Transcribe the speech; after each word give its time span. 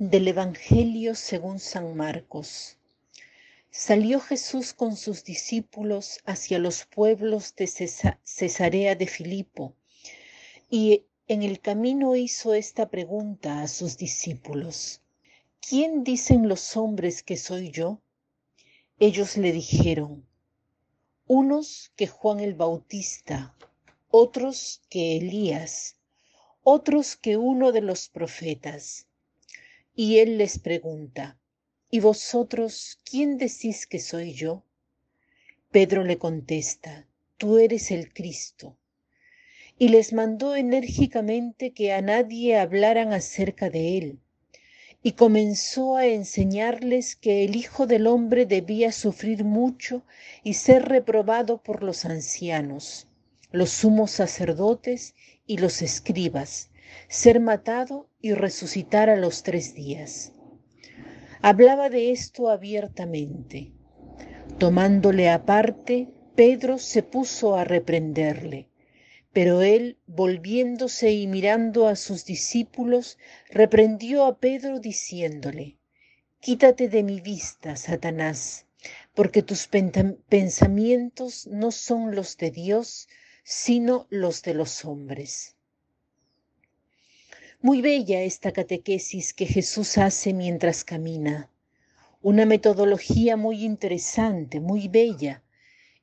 Del 0.00 0.28
Evangelio 0.28 1.16
según 1.16 1.58
San 1.58 1.96
Marcos. 1.96 2.76
Salió 3.68 4.20
Jesús 4.20 4.72
con 4.72 4.94
sus 4.94 5.24
discípulos 5.24 6.20
hacia 6.24 6.60
los 6.60 6.84
pueblos 6.84 7.56
de 7.56 7.66
Cesarea 7.66 8.94
de 8.94 9.08
Filipo 9.08 9.74
y 10.70 11.02
en 11.26 11.42
el 11.42 11.58
camino 11.60 12.14
hizo 12.14 12.54
esta 12.54 12.88
pregunta 12.88 13.60
a 13.60 13.66
sus 13.66 13.96
discípulos. 13.96 15.02
¿Quién 15.60 16.04
dicen 16.04 16.48
los 16.48 16.76
hombres 16.76 17.24
que 17.24 17.36
soy 17.36 17.72
yo? 17.72 18.00
Ellos 19.00 19.36
le 19.36 19.50
dijeron, 19.50 20.24
unos 21.26 21.90
que 21.96 22.06
Juan 22.06 22.38
el 22.38 22.54
Bautista, 22.54 23.56
otros 24.10 24.80
que 24.90 25.16
Elías, 25.16 25.96
otros 26.62 27.16
que 27.16 27.36
uno 27.36 27.72
de 27.72 27.80
los 27.80 28.08
profetas. 28.08 29.07
Y 30.00 30.20
él 30.20 30.38
les 30.38 30.60
pregunta, 30.60 31.40
¿y 31.90 31.98
vosotros 31.98 33.00
quién 33.04 33.36
decís 33.36 33.84
que 33.84 33.98
soy 33.98 34.32
yo? 34.32 34.62
Pedro 35.72 36.04
le 36.04 36.18
contesta, 36.18 37.08
tú 37.36 37.58
eres 37.58 37.90
el 37.90 38.12
Cristo. 38.12 38.76
Y 39.76 39.88
les 39.88 40.12
mandó 40.12 40.54
enérgicamente 40.54 41.72
que 41.72 41.92
a 41.92 42.00
nadie 42.00 42.56
hablaran 42.56 43.12
acerca 43.12 43.70
de 43.70 43.98
él. 43.98 44.20
Y 45.02 45.14
comenzó 45.14 45.96
a 45.96 46.06
enseñarles 46.06 47.16
que 47.16 47.44
el 47.44 47.56
Hijo 47.56 47.88
del 47.88 48.06
Hombre 48.06 48.46
debía 48.46 48.92
sufrir 48.92 49.42
mucho 49.42 50.04
y 50.44 50.54
ser 50.54 50.84
reprobado 50.84 51.60
por 51.60 51.82
los 51.82 52.04
ancianos, 52.04 53.08
los 53.50 53.70
sumos 53.70 54.12
sacerdotes 54.12 55.16
y 55.44 55.58
los 55.58 55.82
escribas, 55.82 56.70
ser 57.08 57.40
matado 57.40 58.08
y 58.20 58.32
resucitar 58.32 59.10
a 59.10 59.16
los 59.16 59.42
tres 59.42 59.74
días. 59.74 60.32
Hablaba 61.40 61.88
de 61.88 62.10
esto 62.10 62.48
abiertamente. 62.48 63.72
Tomándole 64.58 65.30
aparte, 65.30 66.08
Pedro 66.34 66.78
se 66.78 67.02
puso 67.02 67.56
a 67.56 67.64
reprenderle, 67.64 68.68
pero 69.32 69.62
él, 69.62 69.98
volviéndose 70.06 71.12
y 71.12 71.26
mirando 71.26 71.86
a 71.86 71.96
sus 71.96 72.24
discípulos, 72.24 73.18
reprendió 73.50 74.24
a 74.24 74.38
Pedro 74.38 74.80
diciéndole, 74.80 75.78
Quítate 76.40 76.88
de 76.88 77.02
mi 77.02 77.20
vista, 77.20 77.76
Satanás, 77.76 78.66
porque 79.14 79.42
tus 79.42 79.68
pensamientos 80.28 81.48
no 81.48 81.72
son 81.72 82.14
los 82.14 82.36
de 82.36 82.52
Dios, 82.52 83.08
sino 83.42 84.06
los 84.10 84.42
de 84.42 84.54
los 84.54 84.84
hombres. 84.84 85.57
Muy 87.60 87.82
bella 87.82 88.22
esta 88.22 88.52
catequesis 88.52 89.34
que 89.34 89.44
Jesús 89.44 89.98
hace 89.98 90.32
mientras 90.32 90.84
camina. 90.84 91.50
Una 92.22 92.46
metodología 92.46 93.36
muy 93.36 93.64
interesante, 93.64 94.60
muy 94.60 94.86
bella. 94.86 95.42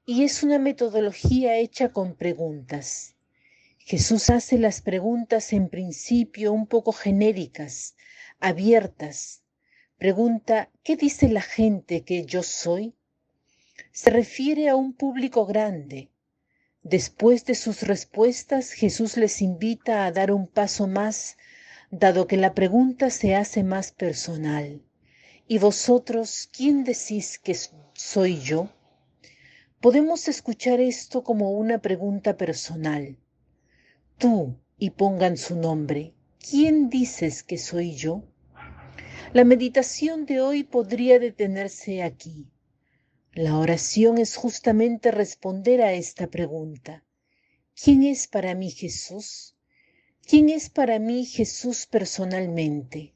Y 0.05 0.23
es 0.25 0.43
una 0.43 0.59
metodología 0.59 1.57
hecha 1.57 1.93
con 1.93 2.13
preguntas. 2.15 3.15
Jesús 3.77 4.29
hace 4.29 4.57
las 4.57 4.81
preguntas 4.81 5.53
en 5.53 5.69
principio 5.69 6.51
un 6.51 6.67
poco 6.67 6.91
genéricas, 6.91 7.95
abiertas. 8.41 9.41
Pregunta, 9.97 10.69
¿qué 10.83 10.97
dice 10.97 11.29
la 11.29 11.41
gente 11.41 12.03
que 12.03 12.25
yo 12.25 12.43
soy? 12.43 12.95
Se 13.93 14.09
refiere 14.09 14.67
a 14.67 14.75
un 14.75 14.91
público 14.91 15.45
grande. 15.45 16.09
Después 16.85 17.45
de 17.45 17.55
sus 17.55 17.81
respuestas, 17.81 18.69
Jesús 18.69 19.17
les 19.17 19.41
invita 19.41 20.05
a 20.05 20.11
dar 20.11 20.31
un 20.31 20.45
paso 20.45 20.85
más 20.87 21.35
dado 21.89 22.27
que 22.27 22.37
la 22.37 22.53
pregunta 22.53 23.09
se 23.09 23.33
hace 23.33 23.63
más 23.63 23.91
personal. 23.91 24.83
¿Y 25.47 25.57
vosotros 25.57 26.47
quién 26.55 26.83
decís 26.83 27.39
que 27.39 27.57
soy 27.95 28.39
yo? 28.39 28.69
Podemos 29.81 30.27
escuchar 30.27 30.79
esto 30.79 31.23
como 31.23 31.53
una 31.53 31.79
pregunta 31.79 32.37
personal. 32.37 33.17
Tú, 34.19 34.55
y 34.77 34.91
pongan 34.91 35.37
su 35.37 35.55
nombre, 35.55 36.13
¿quién 36.37 36.91
dices 36.91 37.41
que 37.41 37.57
soy 37.57 37.95
yo? 37.95 38.25
La 39.33 39.43
meditación 39.43 40.27
de 40.27 40.39
hoy 40.39 40.63
podría 40.63 41.17
detenerse 41.17 42.03
aquí. 42.03 42.45
La 43.35 43.57
oración 43.57 44.17
es 44.17 44.37
justamente 44.37 45.11
responder 45.11 45.81
a 45.81 45.91
esta 45.91 46.27
pregunta. 46.27 47.03
¿Quién 47.75 48.03
es 48.03 48.29
para 48.29 48.55
mí 48.55 48.71
Jesús? 48.71 49.57
¿Quién 50.25 50.47
es 50.47 50.69
para 50.69 50.99
mí 50.99 51.25
Jesús 51.25 51.85
personalmente? 51.85 53.13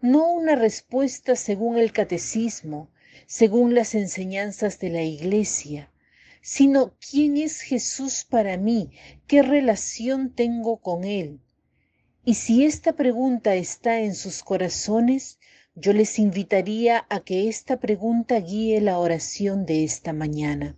No 0.00 0.32
una 0.32 0.54
respuesta 0.54 1.36
según 1.36 1.76
el 1.76 1.92
catecismo, 1.92 2.90
según 3.26 3.74
las 3.74 3.94
enseñanzas 3.94 4.78
de 4.78 4.88
la 4.88 5.02
iglesia, 5.02 5.92
sino 6.40 6.94
quién 6.98 7.36
es 7.36 7.60
Jesús 7.60 8.24
para 8.24 8.56
mí, 8.56 8.92
qué 9.26 9.42
relación 9.42 10.34
tengo 10.34 10.78
con 10.80 11.04
Él. 11.04 11.42
Y 12.24 12.36
si 12.36 12.64
esta 12.64 12.94
pregunta 12.94 13.54
está 13.56 14.00
en 14.00 14.14
sus 14.14 14.42
corazones, 14.42 15.37
yo 15.80 15.92
les 15.92 16.18
invitaría 16.18 17.06
a 17.08 17.20
que 17.20 17.48
esta 17.48 17.78
pregunta 17.78 18.40
guíe 18.40 18.80
la 18.80 18.98
oración 18.98 19.64
de 19.64 19.84
esta 19.84 20.12
mañana. 20.12 20.76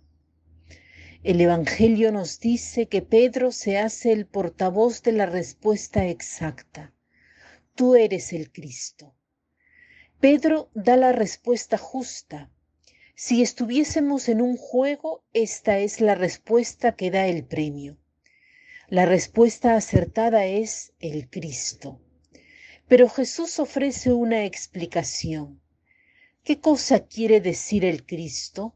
El 1.23 1.41
Evangelio 1.41 2.11
nos 2.11 2.39
dice 2.39 2.87
que 2.87 3.01
Pedro 3.01 3.51
se 3.51 3.79
hace 3.79 4.11
el 4.11 4.27
portavoz 4.27 5.01
de 5.01 5.13
la 5.13 5.25
respuesta 5.25 6.05
exacta. 6.05 6.93
Tú 7.73 7.95
eres 7.95 8.31
el 8.31 8.51
Cristo. 8.51 9.15
Pedro 10.19 10.69
da 10.75 10.97
la 10.97 11.11
respuesta 11.11 11.79
justa. 11.79 12.51
Si 13.15 13.41
estuviésemos 13.41 14.29
en 14.29 14.39
un 14.39 14.55
juego, 14.55 15.23
esta 15.33 15.79
es 15.79 15.99
la 15.99 16.13
respuesta 16.13 16.95
que 16.95 17.09
da 17.09 17.25
el 17.25 17.43
premio. 17.43 17.97
La 18.87 19.07
respuesta 19.07 19.75
acertada 19.75 20.45
es 20.45 20.93
el 20.99 21.27
Cristo. 21.27 21.99
Pero 22.91 23.07
Jesús 23.07 23.57
ofrece 23.57 24.11
una 24.11 24.43
explicación. 24.43 25.61
¿Qué 26.43 26.59
cosa 26.59 27.05
quiere 27.05 27.39
decir 27.39 27.85
el 27.85 28.05
Cristo? 28.05 28.75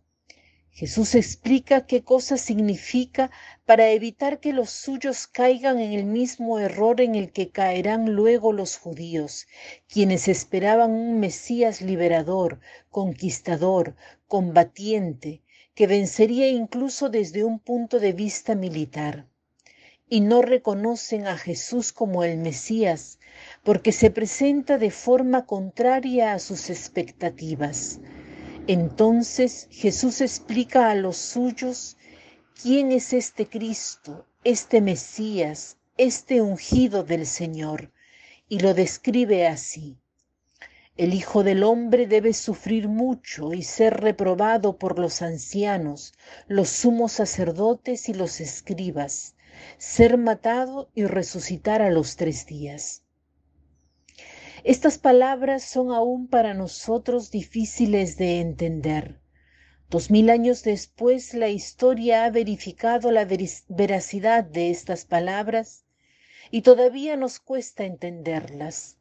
Jesús 0.69 1.15
explica 1.15 1.85
qué 1.85 2.05
cosa 2.05 2.37
significa 2.37 3.29
para 3.65 3.89
evitar 3.89 4.39
que 4.39 4.53
los 4.53 4.69
suyos 4.69 5.27
caigan 5.27 5.79
en 5.79 5.91
el 5.91 6.05
mismo 6.05 6.59
error 6.59 7.01
en 7.01 7.15
el 7.15 7.33
que 7.33 7.49
caerán 7.49 8.13
luego 8.13 8.53
los 8.53 8.77
judíos, 8.77 9.47
quienes 9.89 10.29
esperaban 10.29 10.91
un 10.91 11.19
Mesías 11.19 11.81
liberador, 11.81 12.61
conquistador, 12.89 13.97
combatiente, 14.27 15.41
que 15.73 15.87
vencería 15.87 16.47
incluso 16.47 17.09
desde 17.09 17.43
un 17.43 17.59
punto 17.59 17.99
de 17.99 18.13
vista 18.13 18.55
militar. 18.55 19.27
Y 20.07 20.21
no 20.21 20.41
reconocen 20.41 21.27
a 21.27 21.37
Jesús 21.37 21.91
como 21.91 22.23
el 22.23 22.37
Mesías, 22.37 23.19
porque 23.63 23.91
se 23.91 24.11
presenta 24.11 24.77
de 24.77 24.91
forma 24.91 25.45
contraria 25.45 26.33
a 26.33 26.39
sus 26.39 26.69
expectativas. 26.69 27.99
Entonces 28.67 29.67
Jesús 29.71 30.21
explica 30.21 30.89
a 30.89 30.95
los 30.95 31.17
suyos 31.17 31.97
quién 32.61 32.91
es 32.91 33.13
este 33.13 33.47
Cristo, 33.47 34.25
este 34.43 34.81
Mesías, 34.81 35.77
este 35.97 36.41
ungido 36.41 37.03
del 37.03 37.25
Señor, 37.25 37.91
y 38.47 38.59
lo 38.59 38.73
describe 38.73 39.47
así. 39.47 39.97
El 40.97 41.13
Hijo 41.13 41.43
del 41.43 41.63
Hombre 41.63 42.07
debe 42.07 42.33
sufrir 42.33 42.87
mucho 42.87 43.53
y 43.53 43.63
ser 43.63 44.01
reprobado 44.01 44.77
por 44.77 44.97
los 44.97 45.21
ancianos, 45.21 46.13
los 46.47 46.69
sumos 46.69 47.11
sacerdotes 47.11 48.07
y 48.07 48.13
los 48.13 48.39
escribas, 48.39 49.34
ser 49.77 50.17
matado 50.17 50.89
y 50.95 51.05
resucitar 51.05 51.81
a 51.81 51.89
los 51.89 52.15
tres 52.15 52.45
días. 52.45 53.03
Estas 54.63 54.97
palabras 54.97 55.63
son 55.63 55.91
aún 55.91 56.27
para 56.27 56.53
nosotros 56.53 57.29
difíciles 57.29 58.17
de 58.17 58.39
entender. 58.41 59.21
Dos 59.89 60.09
mil 60.09 60.29
años 60.31 60.63
después, 60.63 61.33
la 61.35 61.49
historia 61.49 62.25
ha 62.25 62.31
verificado 62.31 63.11
la 63.11 63.27
veracidad 63.67 64.43
de 64.43 64.71
estas 64.71 65.05
palabras 65.05 65.85
y 66.49 66.63
todavía 66.63 67.15
nos 67.15 67.39
cuesta 67.39 67.85
entenderlas. 67.85 68.97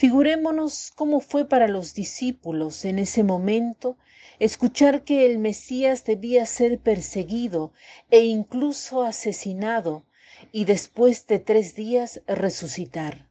Figurémonos 0.00 0.92
cómo 0.96 1.20
fue 1.20 1.46
para 1.46 1.68
los 1.68 1.92
discípulos 1.92 2.86
en 2.86 2.98
ese 2.98 3.22
momento 3.22 3.98
escuchar 4.38 5.04
que 5.04 5.26
el 5.26 5.38
Mesías 5.38 6.06
debía 6.06 6.46
ser 6.46 6.78
perseguido 6.78 7.74
e 8.10 8.20
incluso 8.24 9.02
asesinado 9.02 10.06
y 10.52 10.64
después 10.64 11.26
de 11.26 11.38
tres 11.38 11.74
días 11.74 12.22
resucitar 12.26 13.28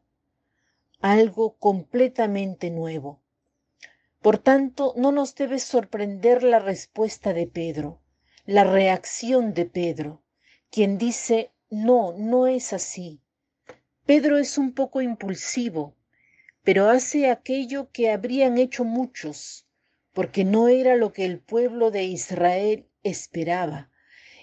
algo 1.02 1.56
completamente 1.58 2.70
nuevo. 2.70 3.20
Por 4.22 4.38
tanto, 4.38 4.94
no 4.96 5.12
nos 5.12 5.34
debe 5.34 5.58
sorprender 5.58 6.44
la 6.44 6.60
respuesta 6.60 7.34
de 7.34 7.48
Pedro, 7.48 8.00
la 8.46 8.64
reacción 8.64 9.56
de 9.56 9.66
Pedro, 9.66 10.22
quien 10.70 11.00
dice, 11.00 11.52
no, 11.72 12.14
no 12.16 12.46
es 12.46 12.74
así. 12.74 13.22
Pedro 14.06 14.38
es 14.38 14.60
un 14.60 14.76
poco 14.76 15.02
impulsivo, 15.02 15.96
pero 16.64 16.90
hace 16.90 17.30
aquello 17.30 17.90
que 17.92 18.12
habrían 18.12 18.58
hecho 18.58 18.84
muchos, 18.84 19.66
porque 20.14 20.44
no 20.44 20.68
era 20.68 20.96
lo 20.96 21.14
que 21.14 21.26
el 21.26 21.40
pueblo 21.40 21.92
de 21.92 22.04
Israel 22.04 22.88
esperaba. 23.04 23.90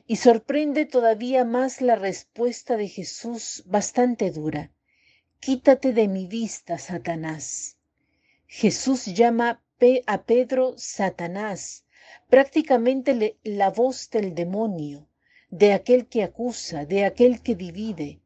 Y 0.06 0.16
sorprende 0.16 0.86
todavía 0.86 1.44
más 1.44 1.80
la 1.80 1.96
respuesta 1.96 2.76
de 2.76 2.88
Jesús 2.88 3.64
bastante 3.66 4.30
dura. 4.30 4.70
Quítate 5.40 5.92
de 5.92 6.08
mi 6.08 6.26
vista, 6.26 6.78
Satanás. 6.78 7.76
Jesús 8.46 9.06
llama 9.06 9.62
a 10.06 10.22
Pedro 10.22 10.74
Satanás, 10.78 11.84
prácticamente 12.30 13.36
la 13.42 13.70
voz 13.70 14.08
del 14.10 14.34
demonio, 14.34 15.08
de 15.50 15.72
aquel 15.72 16.06
que 16.06 16.22
acusa, 16.22 16.86
de 16.86 17.04
aquel 17.04 17.42
que 17.42 17.54
divide. 17.54 18.20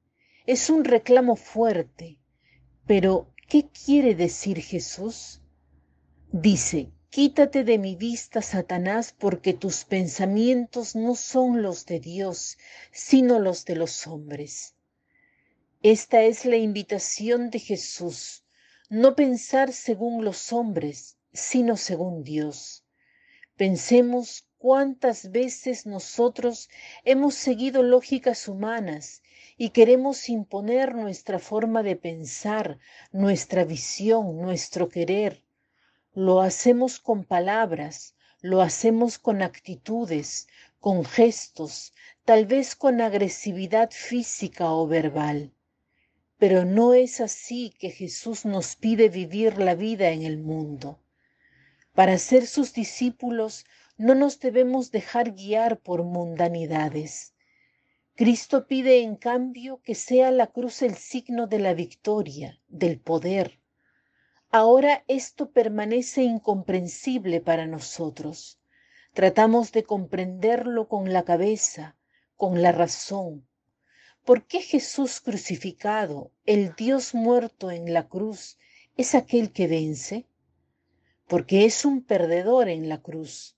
Es 0.47 0.71
un 0.71 0.85
reclamo 0.85 1.35
fuerte. 1.35 2.19
Pero, 2.87 3.33
¿qué 3.51 3.69
quiere 3.69 4.15
decir 4.15 4.63
Jesús? 4.63 5.41
Dice, 6.31 6.93
quítate 7.11 7.65
de 7.65 7.79
mi 7.79 7.97
vista, 7.97 8.43
Satanás, 8.43 9.13
porque 9.19 9.55
tus 9.55 9.85
pensamientos 9.85 10.95
no 10.95 11.17
son 11.17 11.61
los 11.61 11.85
de 11.85 11.99
Dios, 11.99 12.59
sino 12.93 13.41
los 13.41 13.65
de 13.65 13.75
los 13.75 14.07
hombres. 14.07 14.77
Esta 15.83 16.23
es 16.23 16.45
la 16.45 16.59
invitación 16.59 17.51
de 17.51 17.59
Jesús, 17.59 18.45
no 18.89 19.17
pensar 19.17 19.73
según 19.73 20.25
los 20.25 20.53
hombres, 20.53 21.19
sino 21.33 21.77
según 21.77 22.23
Dios. 22.23 22.85
Pensemos 23.57 24.47
cuántas 24.59 25.33
veces 25.33 25.87
nosotros 25.87 26.69
hemos 27.05 27.35
seguido 27.35 27.83
lógicas 27.83 28.47
humanas 28.47 29.23
y 29.63 29.69
queremos 29.69 30.31
imponer 30.31 30.95
nuestra 30.95 31.39
forma 31.39 31.83
de 31.83 31.95
pensar, 31.95 32.79
nuestra 33.13 33.63
visión, 33.63 34.41
nuestro 34.41 34.89
querer. 34.89 35.43
Lo 36.15 36.41
hacemos 36.41 36.99
con 36.99 37.25
palabras, 37.25 38.15
lo 38.41 38.63
hacemos 38.63 39.19
con 39.19 39.43
actitudes, 39.43 40.49
con 40.79 41.05
gestos, 41.05 41.93
tal 42.25 42.47
vez 42.47 42.75
con 42.75 43.03
agresividad 43.03 43.91
física 43.91 44.73
o 44.73 44.87
verbal. 44.87 45.53
Pero 46.39 46.65
no 46.65 46.95
es 46.95 47.21
así 47.21 47.75
que 47.79 47.91
Jesús 47.91 48.47
nos 48.47 48.77
pide 48.77 49.11
vivir 49.11 49.59
la 49.59 49.75
vida 49.75 50.09
en 50.09 50.23
el 50.23 50.39
mundo. 50.39 50.99
Para 51.93 52.17
ser 52.17 52.47
sus 52.47 52.73
discípulos 52.73 53.67
no 53.99 54.15
nos 54.15 54.41
debemos 54.41 54.91
dejar 54.91 55.33
guiar 55.33 55.81
por 55.81 56.03
mundanidades. 56.03 57.35
Cristo 58.21 58.67
pide 58.67 59.01
en 59.01 59.17
cambio 59.17 59.81
que 59.83 59.95
sea 59.95 60.31
la 60.31 60.49
cruz 60.49 60.83
el 60.83 60.97
signo 60.97 61.47
de 61.47 61.59
la 61.59 61.73
victoria, 61.73 62.61
del 62.69 63.01
poder. 63.01 63.63
Ahora 64.51 65.05
esto 65.09 65.53
permanece 65.53 66.23
incomprensible 66.23 67.41
para 67.41 67.67
nosotros. 67.67 68.61
Tratamos 69.15 69.73
de 69.73 69.85
comprenderlo 69.85 70.87
con 70.87 71.15
la 71.15 71.25
cabeza, 71.25 71.97
con 72.37 72.61
la 72.61 72.73
razón, 72.73 73.49
¿Por 74.27 74.47
qué 74.47 74.61
Jesús 74.61 75.23
crucificado, 75.23 76.31
el 76.45 76.75
Dios 76.75 77.15
muerto 77.15 77.71
en 77.71 77.95
la 77.95 78.07
cruz, 78.07 78.59
es 78.99 79.15
aquel 79.15 79.51
que 79.51 79.67
vence? 79.67 80.27
Porque 81.27 81.65
es 81.65 81.87
un 81.87 82.05
perdedor 82.05 82.69
en 82.69 82.91
la 82.91 83.01
cruz. 83.01 83.57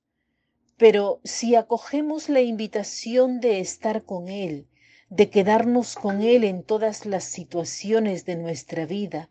Pero 0.82 1.20
si 1.22 1.54
acogemos 1.54 2.28
la 2.28 2.40
invitación 2.40 3.38
de 3.38 3.60
estar 3.60 4.02
con 4.02 4.28
Él, 4.28 4.66
de 5.10 5.30
quedarnos 5.30 5.94
con 5.94 6.22
Él 6.22 6.42
en 6.42 6.64
todas 6.64 7.06
las 7.06 7.22
situaciones 7.22 8.24
de 8.24 8.34
nuestra 8.34 8.84
vida, 8.84 9.30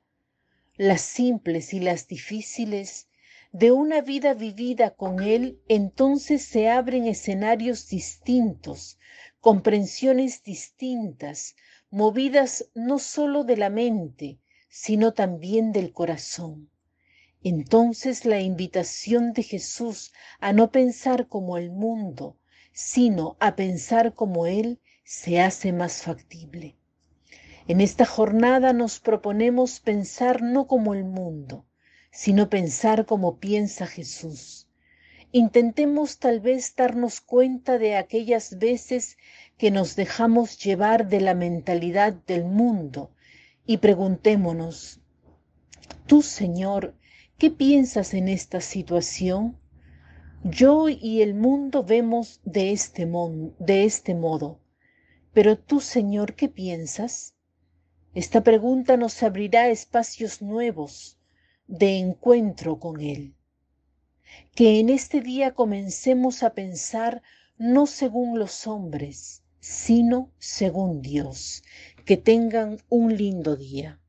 las 0.77 1.01
simples 1.01 1.73
y 1.73 1.81
las 1.81 2.07
difíciles, 2.07 3.09
de 3.51 3.73
una 3.73 3.99
vida 3.99 4.33
vivida 4.33 4.91
con 4.91 5.21
Él, 5.21 5.59
entonces 5.67 6.41
se 6.41 6.69
abren 6.69 7.05
escenarios 7.05 7.89
distintos, 7.89 8.97
comprensiones 9.41 10.43
distintas, 10.43 11.57
movidas 11.89 12.69
no 12.75 12.97
sólo 12.97 13.43
de 13.43 13.57
la 13.57 13.69
mente, 13.69 14.39
sino 14.69 15.13
también 15.13 15.73
del 15.73 15.91
corazón. 15.91 16.69
Entonces 17.43 18.25
la 18.25 18.39
invitación 18.39 19.33
de 19.33 19.43
Jesús 19.43 20.13
a 20.39 20.53
no 20.53 20.71
pensar 20.71 21.27
como 21.27 21.57
el 21.57 21.71
mundo, 21.71 22.37
sino 22.71 23.37
a 23.39 23.55
pensar 23.55 24.13
como 24.13 24.45
Él, 24.45 24.79
se 25.03 25.41
hace 25.41 25.73
más 25.73 26.03
factible. 26.03 26.77
En 27.67 27.81
esta 27.81 28.05
jornada 28.05 28.73
nos 28.73 28.99
proponemos 28.99 29.79
pensar 29.79 30.41
no 30.41 30.67
como 30.67 30.93
el 30.93 31.03
mundo, 31.03 31.65
sino 32.11 32.49
pensar 32.49 33.05
como 33.05 33.39
piensa 33.39 33.87
Jesús 33.87 34.67
intentemos 35.31 36.19
tal 36.19 36.41
vez 36.41 36.75
darnos 36.75 37.21
cuenta 37.21 37.77
de 37.77 37.95
aquellas 37.95 38.57
veces 38.57 39.17
que 39.57 39.71
nos 39.71 39.95
dejamos 39.95 40.57
llevar 40.57 41.07
de 41.07 41.21
la 41.21 41.33
mentalidad 41.33 42.13
del 42.13 42.43
mundo 42.43 43.11
y 43.65 43.77
preguntémonos, 43.77 44.99
tú 46.05 46.21
Señor, 46.21 46.95
¿qué 47.41 47.49
piensas 47.49 48.13
en 48.13 48.27
esta 48.27 48.61
situación? 48.61 49.57
Yo 50.43 50.89
y 50.89 51.23
el 51.23 51.33
mundo 51.33 51.83
vemos 51.83 52.39
de 52.43 52.71
este, 52.71 53.09
de 53.57 53.83
este 53.83 54.13
modo, 54.13 54.59
pero 55.33 55.57
tú 55.57 55.79
Señor, 55.79 56.35
¿qué 56.35 56.49
piensas? 56.49 57.33
Esta 58.13 58.43
pregunta 58.43 58.95
nos 58.95 59.23
abrirá 59.23 59.69
espacios 59.69 60.43
nuevos 60.43 61.17
de 61.65 61.97
encuentro 61.97 62.77
con 62.77 63.01
Él 63.01 63.33
que 64.53 64.79
en 64.79 64.89
este 64.89 65.21
día 65.21 65.55
comencemos 65.55 66.43
a 66.43 66.53
pensar 66.53 67.23
no 67.57 67.87
según 67.87 68.37
los 68.37 68.67
hombres, 68.67 69.41
sino 69.59 70.31
según 70.37 71.01
Dios. 71.01 71.63
Que 72.05 72.17
tengan 72.17 72.77
un 72.89 73.15
lindo 73.17 73.55
día. 73.55 74.00